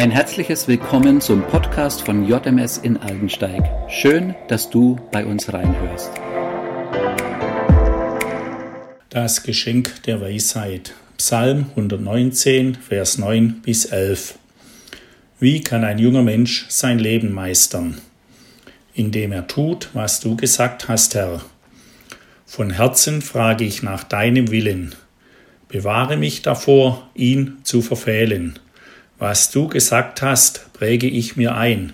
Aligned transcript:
Ein 0.00 0.10
herzliches 0.10 0.66
Willkommen 0.66 1.20
zum 1.20 1.42
Podcast 1.42 2.06
von 2.06 2.26
JMS 2.26 2.78
in 2.78 2.96
Aldensteig. 2.96 3.62
Schön, 3.90 4.34
dass 4.48 4.70
du 4.70 4.98
bei 5.12 5.26
uns 5.26 5.52
reinhörst. 5.52 6.10
Das 9.10 9.42
Geschenk 9.42 10.02
der 10.04 10.22
Weisheit. 10.22 10.94
Psalm 11.18 11.66
119, 11.76 12.76
Vers 12.76 13.18
9 13.18 13.60
bis 13.60 13.84
11. 13.84 14.38
Wie 15.38 15.60
kann 15.60 15.84
ein 15.84 15.98
junger 15.98 16.22
Mensch 16.22 16.64
sein 16.70 16.98
Leben 16.98 17.34
meistern? 17.34 18.00
Indem 18.94 19.32
er 19.32 19.48
tut, 19.48 19.90
was 19.92 20.20
du 20.20 20.34
gesagt 20.34 20.88
hast, 20.88 21.14
Herr. 21.14 21.42
Von 22.46 22.70
Herzen 22.70 23.20
frage 23.20 23.66
ich 23.66 23.82
nach 23.82 24.04
deinem 24.04 24.50
Willen. 24.50 24.94
Bewahre 25.68 26.16
mich 26.16 26.40
davor, 26.40 27.10
ihn 27.14 27.58
zu 27.64 27.82
verfehlen. 27.82 28.58
Was 29.20 29.50
du 29.50 29.68
gesagt 29.68 30.22
hast, 30.22 30.72
präge 30.72 31.06
ich 31.06 31.36
mir 31.36 31.54
ein, 31.54 31.92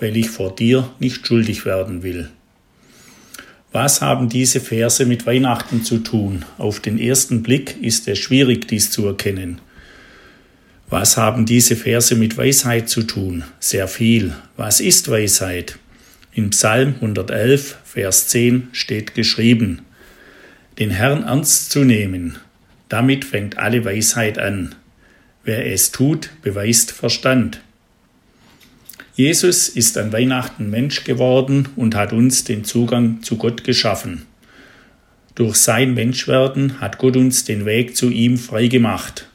weil 0.00 0.16
ich 0.16 0.30
vor 0.30 0.56
dir 0.56 0.90
nicht 0.98 1.26
schuldig 1.26 1.66
werden 1.66 2.02
will. 2.02 2.30
Was 3.72 4.00
haben 4.00 4.30
diese 4.30 4.60
Verse 4.60 5.04
mit 5.04 5.26
Weihnachten 5.26 5.84
zu 5.84 5.98
tun? 5.98 6.46
Auf 6.56 6.80
den 6.80 6.98
ersten 6.98 7.42
Blick 7.42 7.76
ist 7.82 8.08
es 8.08 8.18
schwierig, 8.18 8.66
dies 8.68 8.90
zu 8.90 9.06
erkennen. 9.06 9.60
Was 10.88 11.18
haben 11.18 11.44
diese 11.44 11.76
Verse 11.76 12.14
mit 12.14 12.38
Weisheit 12.38 12.88
zu 12.88 13.02
tun? 13.02 13.44
Sehr 13.60 13.86
viel. 13.86 14.32
Was 14.56 14.80
ist 14.80 15.10
Weisheit? 15.10 15.78
In 16.32 16.48
Psalm 16.48 16.94
111, 16.94 17.76
Vers 17.84 18.28
10 18.28 18.68
steht 18.72 19.14
geschrieben, 19.14 19.82
den 20.78 20.88
Herrn 20.88 21.24
ernst 21.24 21.70
zu 21.70 21.84
nehmen, 21.84 22.38
damit 22.88 23.26
fängt 23.26 23.58
alle 23.58 23.84
Weisheit 23.84 24.38
an. 24.38 24.74
Wer 25.46 25.72
es 25.72 25.92
tut, 25.92 26.30
beweist 26.42 26.90
Verstand. 26.90 27.60
Jesus 29.14 29.68
ist 29.68 29.96
an 29.96 30.12
Weihnachten 30.12 30.70
Mensch 30.70 31.04
geworden 31.04 31.68
und 31.76 31.94
hat 31.94 32.12
uns 32.12 32.42
den 32.42 32.64
Zugang 32.64 33.22
zu 33.22 33.36
Gott 33.36 33.62
geschaffen. 33.62 34.26
Durch 35.36 35.54
sein 35.54 35.94
Menschwerden 35.94 36.80
hat 36.80 36.98
Gott 36.98 37.16
uns 37.16 37.44
den 37.44 37.64
Weg 37.64 37.96
zu 37.96 38.10
ihm 38.10 38.38
freigemacht. 38.38 39.28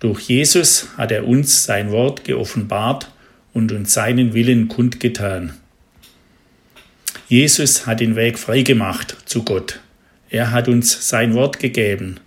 Durch 0.00 0.20
Jesus 0.20 0.88
hat 0.96 1.12
er 1.12 1.28
uns 1.28 1.62
sein 1.62 1.90
Wort 1.90 2.24
geoffenbart 2.24 3.12
und 3.52 3.70
uns 3.70 3.92
seinen 3.92 4.32
Willen 4.32 4.68
kundgetan. 4.68 5.52
Jesus 7.28 7.86
hat 7.86 8.00
den 8.00 8.16
Weg 8.16 8.38
freigemacht 8.38 9.18
zu 9.26 9.42
Gott. 9.44 9.80
Er 10.30 10.52
hat 10.52 10.68
uns 10.68 11.06
sein 11.06 11.34
Wort 11.34 11.58
gegeben 11.58 12.18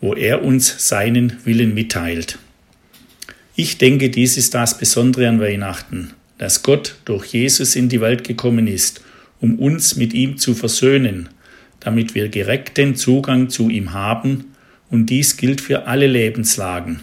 wo 0.00 0.14
er 0.14 0.42
uns 0.42 0.88
seinen 0.88 1.38
Willen 1.44 1.74
mitteilt. 1.74 2.38
Ich 3.54 3.78
denke, 3.78 4.10
dies 4.10 4.36
ist 4.36 4.54
das 4.54 4.78
Besondere 4.78 5.28
an 5.28 5.40
Weihnachten, 5.40 6.12
dass 6.38 6.62
Gott 6.62 6.96
durch 7.04 7.26
Jesus 7.26 7.76
in 7.76 7.88
die 7.88 8.00
Welt 8.00 8.24
gekommen 8.24 8.66
ist, 8.66 9.02
um 9.40 9.58
uns 9.58 9.96
mit 9.96 10.14
ihm 10.14 10.38
zu 10.38 10.54
versöhnen, 10.54 11.28
damit 11.80 12.14
wir 12.14 12.28
direkten 12.28 12.94
Zugang 12.94 13.50
zu 13.50 13.68
ihm 13.68 13.92
haben, 13.92 14.46
und 14.90 15.06
dies 15.06 15.36
gilt 15.36 15.60
für 15.60 15.86
alle 15.86 16.08
Lebenslagen. 16.08 17.00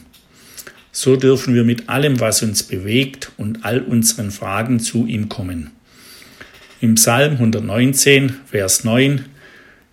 So 0.91 1.15
dürfen 1.15 1.53
wir 1.53 1.63
mit 1.63 1.89
allem, 1.89 2.19
was 2.19 2.41
uns 2.41 2.63
bewegt 2.63 3.31
und 3.37 3.63
all 3.63 3.79
unseren 3.79 4.31
Fragen 4.31 4.79
zu 4.79 5.05
ihm 5.05 5.29
kommen. 5.29 5.69
Im 6.81 6.95
Psalm 6.95 7.33
119, 7.33 8.33
Vers 8.45 8.83
9 8.83 9.25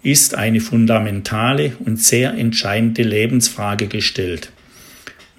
ist 0.05 0.34
eine 0.34 0.60
fundamentale 0.60 1.72
und 1.78 1.98
sehr 1.98 2.34
entscheidende 2.34 3.02
Lebensfrage 3.02 3.88
gestellt. 3.88 4.52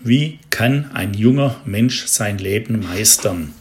Wie 0.04 0.40
kann 0.50 0.90
ein 0.92 1.14
junger 1.14 1.62
Mensch 1.66 2.06
sein 2.08 2.40
Leben 2.40 2.80
meistern? 2.82 3.54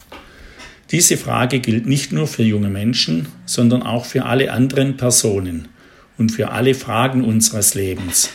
Diese 0.89 1.17
Frage 1.17 1.59
gilt 1.59 1.85
nicht 1.85 2.11
nur 2.11 2.27
für 2.27 2.43
junge 2.43 2.69
Menschen, 2.69 3.27
sondern 3.45 3.83
auch 3.83 4.05
für 4.05 4.25
alle 4.25 4.51
anderen 4.51 4.97
Personen 4.97 5.67
und 6.17 6.31
für 6.31 6.51
alle 6.51 6.73
Fragen 6.73 7.23
unseres 7.23 7.75
Lebens. 7.75 8.31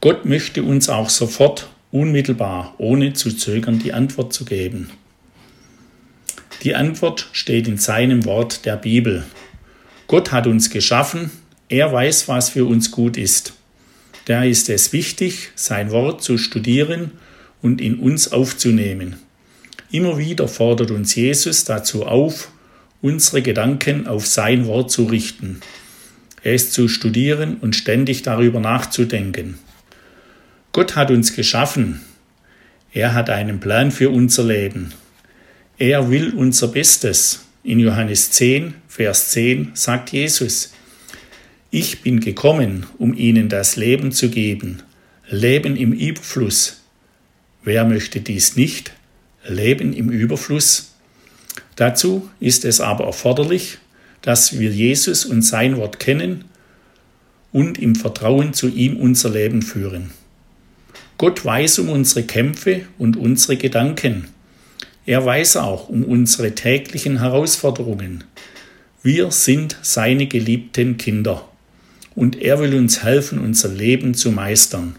Gott 0.00 0.24
möchte 0.24 0.64
uns 0.64 0.88
auch 0.88 1.08
sofort, 1.08 1.70
unmittelbar, 1.92 2.74
ohne 2.78 3.12
zu 3.12 3.30
zögern, 3.30 3.78
die 3.78 3.92
Antwort 3.92 4.32
zu 4.32 4.44
geben. 4.44 4.90
Die 6.64 6.74
Antwort 6.74 7.28
steht 7.32 7.68
in 7.68 7.78
seinem 7.78 8.24
Wort 8.24 8.64
der 8.64 8.76
Bibel. 8.76 9.24
Gott 10.08 10.32
hat 10.32 10.46
uns 10.46 10.70
geschaffen 10.70 11.30
er 11.68 11.92
weiß, 11.92 12.28
was 12.28 12.50
für 12.50 12.64
uns 12.64 12.90
gut 12.90 13.16
ist. 13.16 13.54
Da 14.26 14.44
ist 14.44 14.68
es 14.68 14.92
wichtig, 14.92 15.50
sein 15.54 15.90
Wort 15.90 16.22
zu 16.22 16.38
studieren 16.38 17.12
und 17.62 17.80
in 17.80 17.98
uns 17.98 18.32
aufzunehmen. 18.32 19.16
Immer 19.90 20.18
wieder 20.18 20.48
fordert 20.48 20.90
uns 20.90 21.14
Jesus 21.14 21.64
dazu 21.64 22.04
auf, 22.04 22.50
unsere 23.00 23.42
Gedanken 23.42 24.06
auf 24.06 24.26
sein 24.26 24.66
Wort 24.66 24.90
zu 24.90 25.04
richten, 25.04 25.60
es 26.42 26.70
zu 26.72 26.88
studieren 26.88 27.58
und 27.60 27.76
ständig 27.76 28.22
darüber 28.22 28.60
nachzudenken. 28.60 29.58
Gott 30.72 30.96
hat 30.96 31.10
uns 31.10 31.36
geschaffen. 31.36 32.00
Er 32.92 33.14
hat 33.14 33.30
einen 33.30 33.60
Plan 33.60 33.92
für 33.92 34.10
unser 34.10 34.44
Leben. 34.44 34.92
Er 35.78 36.10
will 36.10 36.34
unser 36.34 36.68
Bestes. 36.68 37.44
In 37.62 37.78
Johannes 37.78 38.30
10, 38.32 38.74
Vers 38.88 39.30
10 39.30 39.70
sagt 39.74 40.10
Jesus, 40.10 40.73
ich 41.74 42.02
bin 42.02 42.20
gekommen, 42.20 42.86
um 42.98 43.14
ihnen 43.14 43.48
das 43.48 43.74
Leben 43.74 44.12
zu 44.12 44.30
geben, 44.30 44.84
Leben 45.28 45.74
im 45.74 45.92
Überfluss. 45.92 46.82
Wer 47.64 47.84
möchte 47.84 48.20
dies 48.20 48.54
nicht? 48.54 48.92
Leben 49.44 49.92
im 49.92 50.08
Überfluss? 50.08 50.94
Dazu 51.74 52.30
ist 52.38 52.64
es 52.64 52.80
aber 52.80 53.06
erforderlich, 53.06 53.78
dass 54.22 54.56
wir 54.56 54.70
Jesus 54.70 55.24
und 55.24 55.42
sein 55.42 55.76
Wort 55.76 55.98
kennen 55.98 56.44
und 57.50 57.80
im 57.80 57.96
Vertrauen 57.96 58.52
zu 58.52 58.68
ihm 58.68 58.96
unser 58.96 59.30
Leben 59.30 59.60
führen. 59.60 60.12
Gott 61.18 61.44
weiß 61.44 61.80
um 61.80 61.88
unsere 61.88 62.22
Kämpfe 62.22 62.82
und 62.98 63.16
unsere 63.16 63.56
Gedanken. 63.56 64.28
Er 65.06 65.26
weiß 65.26 65.56
auch 65.56 65.88
um 65.88 66.04
unsere 66.04 66.54
täglichen 66.54 67.18
Herausforderungen. 67.18 68.22
Wir 69.02 69.32
sind 69.32 69.76
seine 69.82 70.28
geliebten 70.28 70.98
Kinder 70.98 71.48
und 72.14 72.40
er 72.40 72.60
will 72.60 72.74
uns 72.74 73.02
helfen, 73.02 73.38
unser 73.38 73.68
Leben 73.68 74.14
zu 74.14 74.30
meistern. 74.30 74.96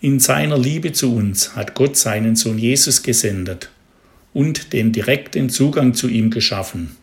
In 0.00 0.18
seiner 0.18 0.58
Liebe 0.58 0.92
zu 0.92 1.14
uns 1.14 1.54
hat 1.56 1.74
Gott 1.74 1.96
seinen 1.96 2.36
Sohn 2.36 2.58
Jesus 2.58 3.02
gesendet 3.02 3.70
und 4.32 4.72
den 4.72 4.92
direkten 4.92 5.50
Zugang 5.50 5.94
zu 5.94 6.08
ihm 6.08 6.30
geschaffen. 6.30 6.96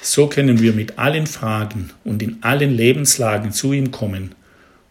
So 0.00 0.26
können 0.28 0.60
wir 0.60 0.72
mit 0.72 0.98
allen 0.98 1.26
Fragen 1.26 1.90
und 2.04 2.22
in 2.22 2.38
allen 2.42 2.70
Lebenslagen 2.74 3.52
zu 3.52 3.72
ihm 3.72 3.90
kommen 3.90 4.34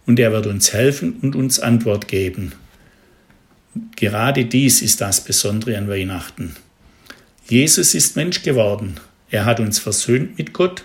und 0.05 0.19
er 0.19 0.31
wird 0.31 0.47
uns 0.47 0.73
helfen 0.73 1.17
und 1.21 1.35
uns 1.35 1.59
Antwort 1.59 2.07
geben. 2.07 2.51
Gerade 3.95 4.45
dies 4.45 4.81
ist 4.81 5.01
das 5.01 5.23
Besondere 5.23 5.77
an 5.77 5.87
Weihnachten. 5.87 6.55
Jesus 7.47 7.93
ist 7.93 8.15
Mensch 8.15 8.43
geworden. 8.43 8.95
Er 9.29 9.45
hat 9.45 9.59
uns 9.59 9.79
versöhnt 9.79 10.37
mit 10.37 10.53
Gott 10.53 10.83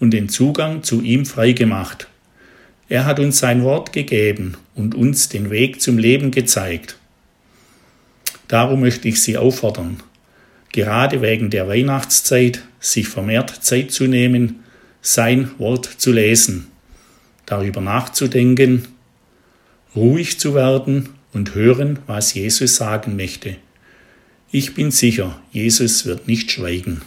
und 0.00 0.10
den 0.10 0.28
Zugang 0.28 0.82
zu 0.82 1.02
ihm 1.02 1.26
freigemacht. 1.26 2.08
Er 2.88 3.04
hat 3.04 3.20
uns 3.20 3.38
sein 3.38 3.62
Wort 3.62 3.92
gegeben 3.92 4.56
und 4.74 4.96
uns 4.96 5.28
den 5.28 5.50
Weg 5.50 5.80
zum 5.80 5.98
Leben 5.98 6.32
gezeigt. 6.32 6.96
Darum 8.48 8.80
möchte 8.80 9.06
ich 9.06 9.22
Sie 9.22 9.36
auffordern, 9.36 10.02
gerade 10.72 11.22
wegen 11.22 11.50
der 11.50 11.68
Weihnachtszeit 11.68 12.62
sich 12.80 13.06
vermehrt 13.06 13.62
Zeit 13.62 13.92
zu 13.92 14.08
nehmen, 14.08 14.64
sein 15.02 15.50
Wort 15.58 15.86
zu 15.86 16.10
lesen, 16.10 16.66
darüber 17.46 17.80
nachzudenken, 17.80 18.88
ruhig 19.94 20.40
zu 20.40 20.54
werden 20.54 21.10
und 21.32 21.54
hören, 21.54 22.00
was 22.06 22.34
Jesus 22.34 22.74
sagen 22.76 23.14
möchte. 23.14 23.56
Ich 24.50 24.74
bin 24.74 24.90
sicher, 24.90 25.40
Jesus 25.52 26.06
wird 26.06 26.26
nicht 26.26 26.50
schweigen. 26.50 27.02